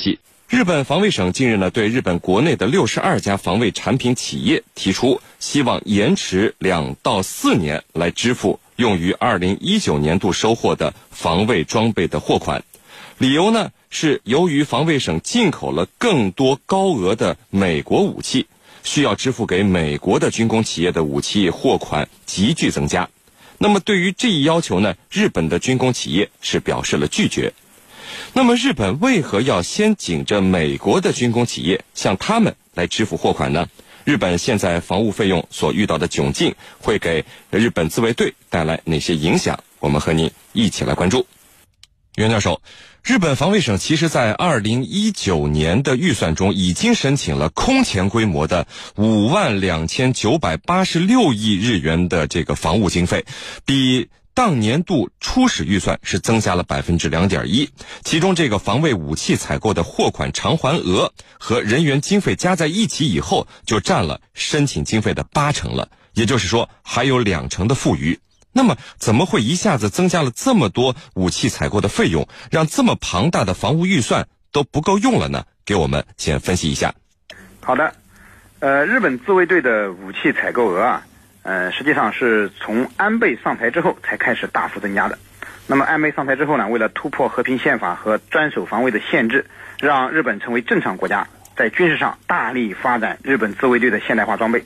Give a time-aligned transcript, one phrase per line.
[0.00, 12.64] 息，日本防卫省近日呢对日本国内的六十二家防卫产品企业提出，希望延迟两到四年来支付用于二零一九年度收获的防卫装备的货款。
[13.18, 18.46] 理由呢是由于防卫省进口了更多高额的美国武器，
[18.82, 23.10] 需要支付给美国的军工企业的武器货款急剧增加。
[23.58, 27.52] 那么对于这一要求呢，日本的军工企业是表示了拒绝。
[28.32, 33.68] 那么，日本为何要先紧着美国的军工企业向他们来支付货款呢？
[34.04, 39.58] 日本现在防务费用所遇到的窘境，会给日本自卫队带来哪些影响？
[39.80, 41.26] 我们和您一起来关注。
[42.16, 42.60] 袁教授，
[43.04, 48.66] 日本防卫省其实在二零一九年的预算中已经申请了空前规模的
[48.96, 53.24] 五万两千九百八十六亿日元的这个防务经费，
[53.64, 54.08] 比。
[54.34, 57.68] 当年度初始预算是增加了百分之两点一，
[58.02, 65.90] 其中这个防卫武器采购的货款偿还额和人员经费加在一起以后，就占了申请经费的八成了。
[66.14, 68.18] 也就是说，还有两成的富余。
[68.52, 75.44] 那么，怎么会一下子增加了这么多武器采购的费用，让这么庞大的防务预算都不够用了呢？
[75.64, 76.94] 给我们先分析一下。
[77.60, 77.94] 好的，
[78.60, 81.06] 呃，日本自卫队的武器采购额啊。
[81.42, 85.18] 呃，实际上是从安倍上台之后才开始大幅增加的。
[85.66, 89.46] 那么安倍上台之后呢，为了突破和平宪法和专守防卫的限制，
[89.80, 91.26] 让日本成为正常国家，
[91.56, 94.64] 在军事上大力发展日本自卫队的现代化装备。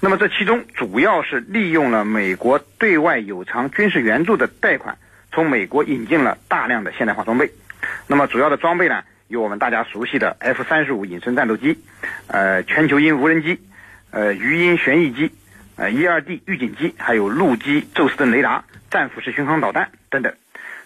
[0.00, 4.98] 那么这其中主要是利用了美国对外有偿军事援助的贷款，
[5.32, 7.50] 从美国引进了大量的现代化装备。
[8.06, 11.78] 那么主要的装备呢，有我们大家熟悉的 F 三十五隐身战斗机，
[12.28, 13.60] 呃，全球鹰无人机，
[14.10, 15.32] 呃，鱼鹰旋翼机。
[15.76, 20.32] 呃，E 二 D 预警机，还有陆基宙斯盾雷达、战斧式巡航导弹等等。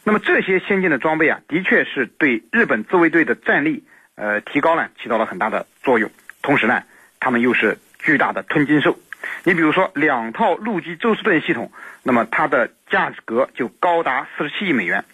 [0.03, 6.11] 那么这些先进的装备啊，的确是对日本自卫队的战力呃提高呢起到了很大的作用。
[6.41, 6.85] 同时呢，
[7.21, 8.99] 他们又是巨大的吞金兽。
[9.45, 11.71] 你比如说两套陆基宙斯盾系统，
[12.03, 15.05] 那么它的价格就高达四十七亿美元。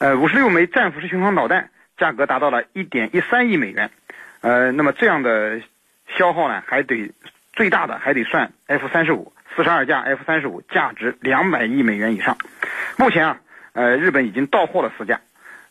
[0.00, 3.90] 呃，五十六枚战斧式巡航导弹价格达到了一点一三亿美元。
[4.42, 5.62] 呃，那么这样的
[6.18, 7.10] 消耗呢，还得。
[7.54, 12.36] 最大的还得算 F 三十五，四十二架 F 三十五，价值两百亿美元以上。
[12.96, 13.40] 目前啊，
[13.72, 15.20] 呃，日本已经到货了四架。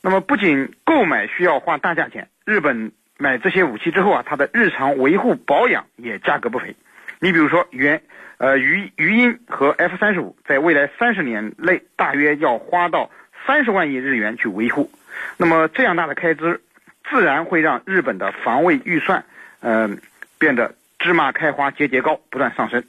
[0.01, 6.75] 那么不仅购买需要花大价钱，日本买这些武器之后啊，它的日常维护保养也价格不菲。
[7.19, 8.01] 你比如说，原
[8.37, 13.11] 呃鱼鱼鹰和 F 三十五，在未来三十年内大约要花到
[13.45, 14.89] 三十万亿日元去维护。
[15.37, 16.61] 那么这样大的开支，
[17.09, 19.25] 自然会让日本的防卫预算，
[19.59, 19.99] 嗯，
[20.39, 20.75] 变得。
[21.03, 22.81] 芝麻开花节节高，不断上升。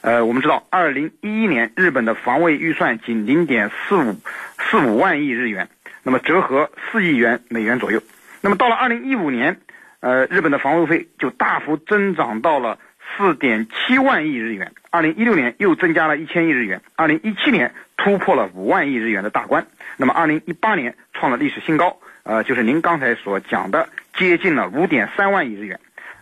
[0.00, 4.16] 呃，我们知道，二零一一年日本的防卫预算仅零点四五
[4.58, 5.68] 四五万亿日元，
[6.02, 8.02] 那么折合四亿元美元左右。
[8.40, 9.60] 那么到了二零一五年，
[10.00, 12.80] 呃，日本的防卫费就大幅增长到了
[13.16, 14.72] 四点七万亿日元。
[14.90, 19.64] 二零一六年又增加了一千亿日元，二零一七年突破了五万亿日元的大关。
[19.96, 25.78] 那么二零一八年创了历史新高，呃，就是您刚才所讲的，接近了五点三万亿日元。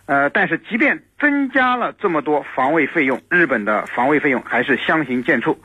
[0.07, 5.55] 呃，但是即便增加了这么多防卫费用，日本的防卫费用还是相形见绌。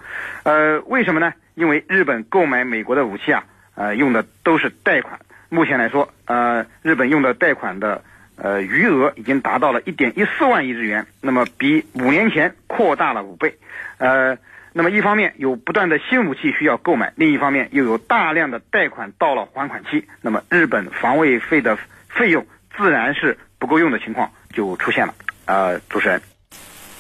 [0.45, 1.33] 呃，为什么呢？
[1.55, 5.19] 因为日本购买美国的武器啊，呃，用的都是贷款。
[5.49, 8.05] 目前来说，呃，日本用的贷款的
[8.37, 13.57] 呃余额已经达到了一点一四万亿日元，那么比五年前扩大了五倍。
[13.99, 14.37] 呃，
[14.75, 23.39] 那么一方面有不断的新武器需要购买，另一方面又有大量的贷款到了还款期，那么日本防卫费的费用自然是。
[23.59, 25.15] 不够用的情况就出现了。
[25.47, 26.23] 呃，主持人，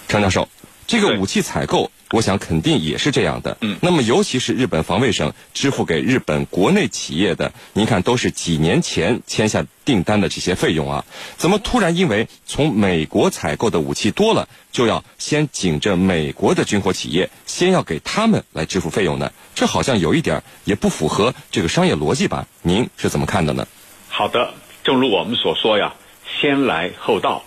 [0.08, 0.48] 张教授，
[0.86, 3.58] 这个武器采购，我想肯定也是这样的。
[3.60, 11.04] 嗯，那么尤其是日本防卫省支付给日本国内企业的，您看都是几年前签下订单的这些费用啊，
[11.36, 19.32] 怎么突然因为从美国采购的武器多了，就要先紧着美国的军火企业，先要给他们来支付费用呢？
[19.56, 22.46] 这好像有一点也不符合这个商业逻辑吧？
[22.62, 23.66] 您是怎么看的呢？
[24.08, 25.94] 好的，正如我们所说呀。
[26.40, 27.44] 先来后到，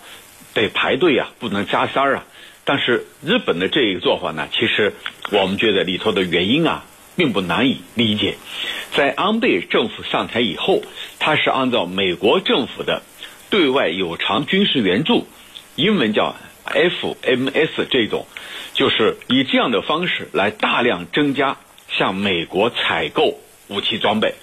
[0.54, 2.24] 得排队呀，不能加塞儿啊。
[2.64, 4.92] 但是日本的这一个做法呢，其实
[5.32, 6.84] 我们觉得里头的原因啊，
[7.16, 8.36] 并不难以理解。
[8.94, 10.82] 在安倍政府上台以后，
[11.18, 13.02] 他是按照美国政府的
[13.48, 15.26] 对外有偿军事援助，
[15.74, 16.36] 英文叫
[16.66, 18.26] FMS 这种，
[18.74, 21.56] 就是以这样的方式来大量增加
[21.88, 23.38] 向美国采购
[23.68, 24.34] 武器装备，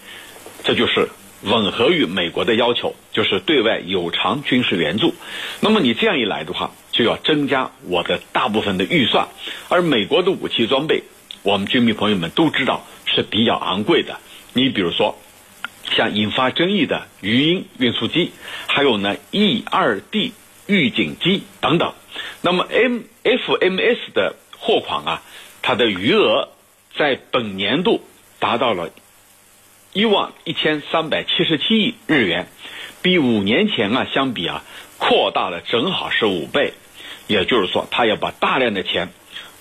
[0.63, 1.09] 这就是。
[1.43, 5.13] 吻合于美国的要求，就是对外有偿军事援助。
[5.59, 9.27] 那么你这样一来的话，就要增加我的大部分的预算。
[9.69, 11.03] 而美国的武器装备，
[11.43, 14.17] 我们军迷朋友们都知道是比较昂贵的。
[14.53, 15.15] 你比如说，
[15.91, 18.31] 像引发争议的鱼鹰运输机，
[18.67, 20.33] 还有呢 E 二 D
[20.65, 21.93] 预警机等等。
[22.41, 25.21] 那么 M FMS 的货款啊，
[25.61, 26.49] 它的余额
[26.95, 28.01] 在本年度
[28.39, 28.89] 达到了
[29.93, 32.47] 一万一千三百七十七亿日元，
[33.01, 34.63] 比五年前啊相比啊
[34.97, 36.73] 扩大了正好是五倍。
[37.27, 39.09] 也就是说，他要把大量的钱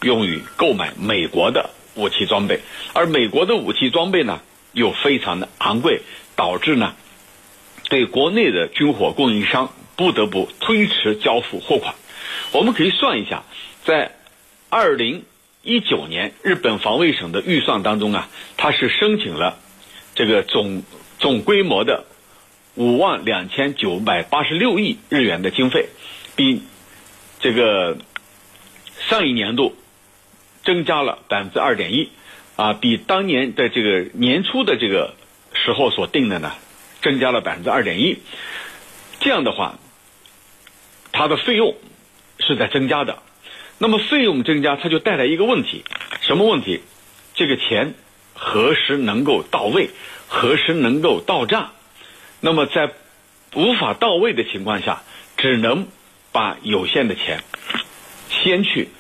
[0.02, 2.60] 用于购买美国的武器装备，
[2.92, 4.40] 而美国的武器装备呢
[4.72, 6.02] 又非常的昂贵，
[6.36, 6.94] 导致呢
[7.88, 11.94] 对国内的军火供应商不得不推迟交付货款。
[12.52, 13.42] 我们可以算一下，
[13.84, 14.12] 在
[14.70, 15.24] 二零
[15.62, 19.58] 一九年日本防卫省的预算当中啊，它是申请了
[20.16, 20.82] 这个总
[21.20, 22.04] 总规模的
[22.74, 25.86] 五万两千九百八十六亿日元的经费，
[26.34, 26.62] 比。
[27.38, 27.98] 这个
[29.08, 29.76] 上一年度
[30.64, 32.08] 增加了百分之二点一，
[32.56, 35.14] 啊，比当年的这个年初的这个
[35.52, 36.54] 时候所定的呢，
[37.02, 38.16] 增加了百分之二点一。
[39.20, 39.78] 这样的话，
[41.12, 41.76] 它的费用
[42.40, 43.18] 是在增加的。
[43.76, 45.84] 那么费用增加，它就带来一个问题，
[46.22, 46.80] 什么问题？
[47.34, 47.94] 这个钱
[48.36, 49.90] 何时能够到位？
[50.28, 51.72] 何时能够到账？
[52.40, 52.92] 那么在
[53.54, 55.02] 无法到位的情况下，
[55.36, 55.88] 只能。
[56.32, 57.42] 把有限的钱
[58.28, 58.90] 先去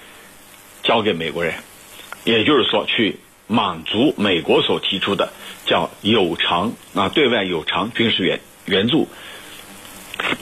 [0.82, 1.52] 交给美国人，
[2.24, 5.34] 也就是说，去满足美国所提出的
[5.66, 9.06] 叫有偿啊对外有偿军事援援助。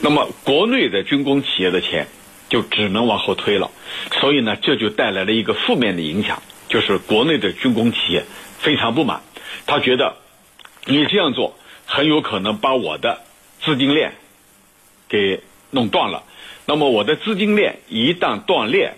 [0.02, 2.06] 那么国内的军工企业的钱
[2.48, 3.72] 就只能往后推了，
[4.20, 8.22] 所以呢，这就带来了一个负面的影响，就是国内的军工企业
[8.64, 9.20] 非常不满，
[9.66, 10.16] 他觉得
[10.86, 13.20] 你这样做很有可能把我的
[13.62, 14.14] 资金链
[15.06, 16.24] 给弄断了。
[16.64, 18.94] 那么我的资金链一旦断裂，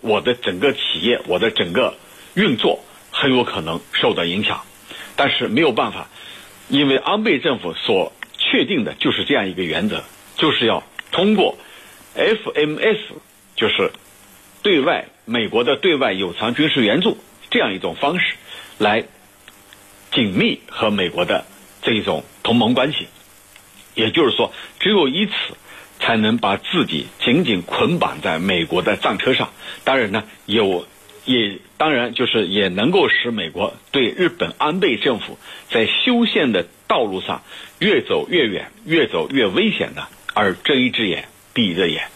[0.00, 1.96] 我的整个企业，我的整个
[2.34, 2.78] 运作
[3.10, 4.62] 很有可能受到影响。
[5.16, 6.08] 但是没有办法，
[6.68, 10.04] 因为安倍政府所确定的就是这样一个原则，
[10.36, 11.58] 就是要通过
[12.14, 12.98] FMS，
[13.56, 13.90] 就是
[14.62, 17.18] 对外美国的对外有偿军事援助
[17.50, 18.36] 这样一种方式，
[18.80, 19.04] 来
[20.10, 21.44] 紧密和美国的
[21.82, 23.06] 这一种同盟关系。
[23.94, 25.32] 也就是说，只有以此。
[26.02, 29.50] 才能把自己紧紧捆绑在美国的战车上。
[29.84, 30.86] 当然呢，有
[31.26, 35.38] 也当然就是也能够使美国对日本安倍政府
[35.68, 37.42] 在修宪的道路上
[37.80, 42.08] 越走越远、越走越危险的而睁一只眼闭一只眼。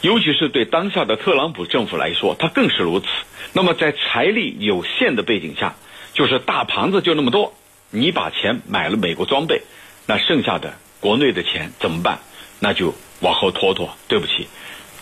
[0.00, 3.06] 尤其是对当下的特朗普政府来说，他更是如此。
[3.52, 5.76] 那么在财力有限的背景下，
[6.18, 7.54] 就是大盘子就那么多，
[7.90, 9.62] 你把钱买了美国装备，
[10.06, 12.18] 那剩下的国内的钱怎么办？
[12.58, 12.92] 那就。
[13.20, 14.46] 往后拖拖，对不起，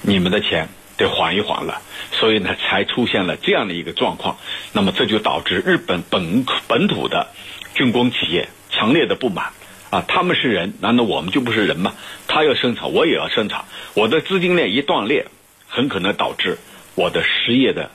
[0.01, 1.83] 你们的钱得缓一缓了，
[2.13, 4.39] 所以呢，才出现了这样的一个状况。
[4.73, 7.27] 那么这就导致日本本本土的
[7.75, 9.53] 军工企业强烈的不满
[9.91, 10.03] 啊！
[10.09, 11.93] 他们是人，难道我们就不是人吗？
[12.27, 13.67] 他要生产，我也要生产。
[13.93, 15.27] 我的资金链一断裂，
[15.69, 16.57] 很可能导致
[16.95, 17.91] 我的失业的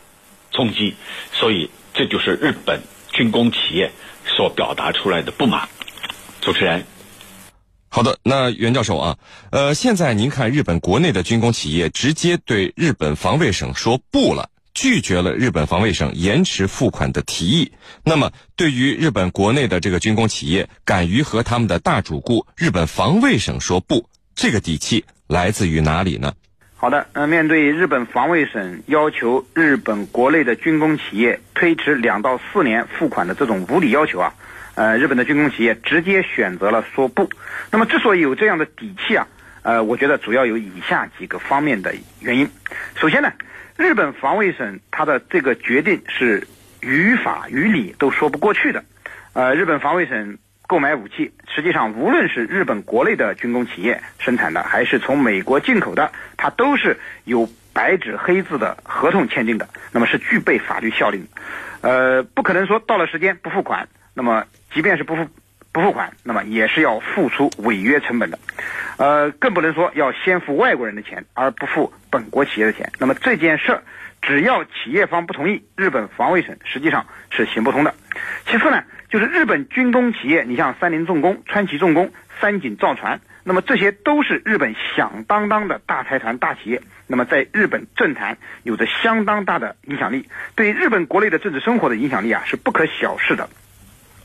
[0.51, 0.93] 冲击。
[1.33, 3.91] 所以这就是日本军工企业
[4.25, 5.67] 所表达出来的不满。
[6.41, 6.85] 主持人。
[7.89, 9.17] 好的，那袁教授啊，
[9.51, 17.73] 呃，现在您看日本国内的军工企业直接对日本防卫省说不了，拒绝了日本防卫省延迟付款的提议。
[18.05, 26.33] 那么，对于日本国内的这个军工企业敢于和他们的大主顾日本防卫省说不，这个底气来自于哪里呢？
[26.81, 34.33] 好的，呃，面对日本防卫省要求日本国内的军工企业推迟两到四年付款的这种无理要求啊。
[34.73, 37.29] 呃，日本的军工企业直接选择了说不。
[37.69, 39.27] 那么，之所以有这样的底气啊，
[39.61, 42.49] 呃，我觉得主要有以下几个方面的原因。
[42.95, 43.31] 首先呢，
[43.77, 46.47] 日本防卫省它的这个决定是
[46.79, 48.83] 于法于理都说不过去的。
[49.33, 50.39] 呃，日本防卫省
[50.71, 61.41] 购买武器，实际上无论是日本国内的军工企业生产的，还是从美国进口的，它都是有白纸黑字的合同签订的，那么是具备法律效力的。
[61.81, 64.45] 呃，不可能说到了时间不付款，那么。
[64.73, 65.27] 即便是不付
[65.73, 68.39] 不付款，那么也是要付出违约成本的，
[68.95, 72.89] 呃，更不能说要先付外国人的钱而不付本国企业的钱。
[72.97, 73.83] 那么这件事儿，
[74.21, 77.93] 只要企业方不同意，日本防卫省实际上是行不通的。
[78.45, 93.49] 其次呢，就是日本军工企业，你像三菱重工、川崎重工、三井造船，那么这些都是日本响当当的大财团、大企业，那么在日本政坛有着相当大的影响力，对日本国内的政治生活的影响力啊是不可小视的。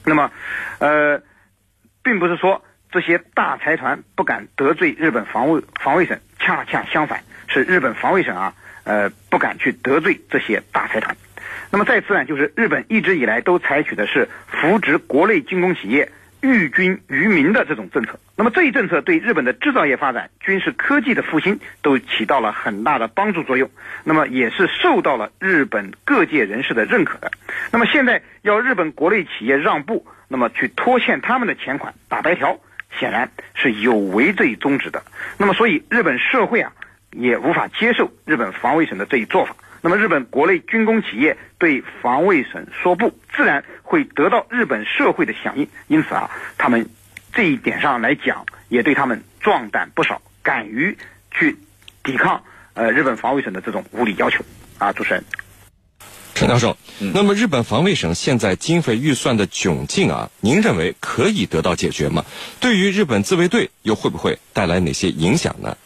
[0.05, 0.31] 那么，
[0.79, 1.21] 呃，
[2.05, 2.63] 并不是说
[2.93, 11.17] 这些大财团不敢得罪日本防卫防卫省，恰恰相反，是日本防卫省啊，呃，不敢去得罪这些大财团。
[11.71, 18.19] 那么再次呢，就是日本一直以来都采取的是扶植国内军工企业，寓军于民的这种政策。
[18.37, 23.71] 那么这一政策对日本的制造业发展、军事科技的复兴都起到了很大的帮助作用。
[24.05, 27.33] 那么也是受到了日本各界人士的认可的。
[27.73, 32.59] 那么现在要日本国内企业让步，那么去拖欠他们的钱款打白条，
[32.99, 35.03] 显然是有违这一宗旨的。
[35.39, 36.73] 那么所以日本社会啊
[37.11, 39.57] 也无法接受日本防卫省的这一做法。
[39.87, 45.69] 那么日本国内军工企业对防卫省说不，自然会得到日本社会的响应。
[45.87, 46.29] 因此啊，
[46.59, 46.89] 他们
[47.33, 50.99] 这一点上来讲，也对他们壮胆不少，敢于
[51.31, 51.57] 去
[52.03, 52.43] 抵抗
[52.75, 54.45] 呃日本防卫省的这种无理要求。
[54.79, 55.23] 啊，主持人，
[56.35, 56.77] 陈教授，
[57.15, 62.25] 那么日本防卫省现在经费预算的窘境啊，您认为可以得到解决吗？
[62.59, 65.79] 对于日本自卫队又会不会带来哪些影响呢？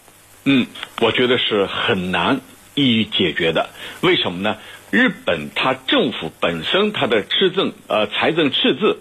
[0.46, 0.66] 嗯，
[1.02, 2.40] 我觉得是很难。
[2.74, 4.58] 易于解决的，为什么呢？
[4.90, 8.98] 日本它政府本身它的赤政呃财政赤字，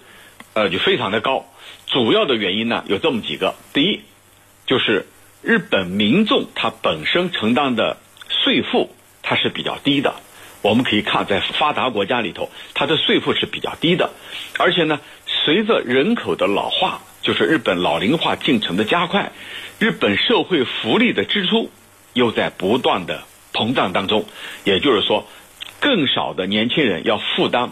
[0.53, 1.45] 呃就非常的高。
[1.87, 4.01] 主要的原因呢有这么几个：第一，
[4.67, 5.07] 就是
[5.41, 7.97] 日本民众他本身承担的
[8.29, 10.13] 税负它是比较低的。
[10.61, 14.11] 我们可以看在发达国家里头，它的税负是比较低的。
[14.57, 19.31] 而且呢，随着人口的老化，就是日本老龄化进程的加快，
[19.79, 21.71] 日本社会福利的支出
[22.13, 23.23] 又在不断的。
[23.59, 24.25] 膨胀当中，
[24.63, 25.27] 也就是说，
[25.81, 27.71] 更少的年轻人要负担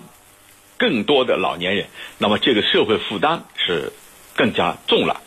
[0.75, 1.85] 更多的老年人，
[2.17, 3.93] 那么这个社会负担是
[4.35, 5.21] 更加重了，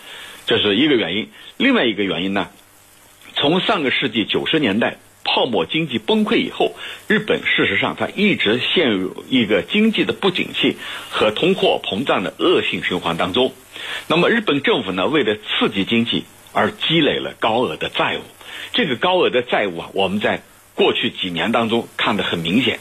[0.45, 1.31] 这是一个原因。
[1.57, 2.51] 另外一个原因呢，
[3.35, 6.75] 从上个世纪九十年代泡沫经济崩溃以后，
[7.09, 10.77] 日本事实上它一直陷入一个经济的不景气
[11.09, 13.55] 和通货膨胀的恶性循环当中。
[14.09, 18.21] 那么日本政府呢，为了刺激经济而积累了高额的债务。
[18.73, 20.43] 这个高额的债务啊，我们在
[20.81, 22.79] 过去几年当中看得很明显。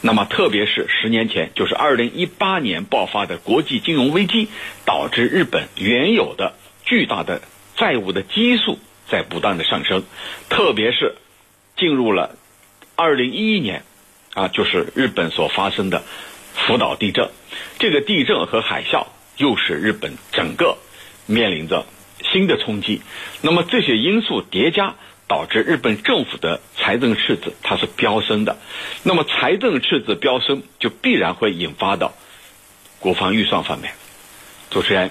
[0.00, 4.48] 那么，特别是十年前，就是二零一八年爆发的国际金融危机，
[4.84, 7.42] 导致日本原有的巨大的
[7.76, 10.02] 债务的基数在不断的上升。
[10.48, 11.14] 特别是
[11.76, 12.34] 进入了
[12.96, 13.84] 二零一一年，
[14.34, 16.02] 啊，就是日本所发生的
[16.52, 17.30] 福岛地震，
[17.78, 20.78] 这个地震和海啸又使日本整个
[21.26, 21.86] 面临着
[22.24, 23.02] 新的冲击。
[23.40, 24.96] 那么这些因素叠加。
[25.28, 28.56] 导致日本政府的财政赤字它是飙升的，
[29.02, 32.14] 那么财政赤字飙升就必然会引发到
[33.00, 33.92] 国防预算方面。
[34.70, 35.04] 主持人。